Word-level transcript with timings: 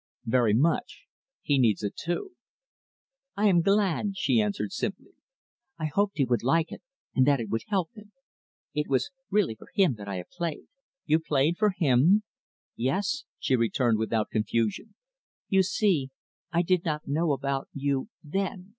"Very 0.25 0.55
much. 0.55 1.03
He 1.43 1.59
needs 1.59 1.83
it 1.83 1.95
too." 1.95 2.31
"I 3.37 3.45
am 3.45 3.61
glad," 3.61 4.13
she 4.17 4.41
answered 4.41 4.71
simply. 4.71 5.11
"I 5.77 5.91
hoped 5.93 6.17
he 6.17 6.25
would 6.25 6.41
like 6.41 6.71
it, 6.71 6.81
and 7.13 7.27
that 7.27 7.39
it 7.39 7.49
would 7.49 7.61
help 7.67 7.91
him. 7.93 8.11
It 8.73 8.87
was 8.87 9.11
really 9.29 9.53
for 9.53 9.67
him 9.75 9.93
that 9.99 10.07
I 10.07 10.15
have 10.15 10.31
played." 10.31 10.65
"You 11.05 11.19
played 11.19 11.55
for 11.59 11.69
him?" 11.77 12.23
"Yes," 12.75 13.25
she 13.37 13.55
returned 13.55 13.99
without 13.99 14.31
confusion. 14.31 14.95
"You 15.49 15.61
see, 15.61 16.09
I 16.51 16.63
did 16.63 16.83
not 16.83 17.07
know 17.07 17.31
about 17.33 17.69
you 17.71 18.09
then. 18.23 18.69